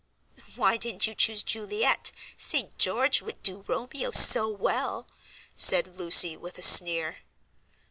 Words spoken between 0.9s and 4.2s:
you choose Juliet: St. George would do Romeo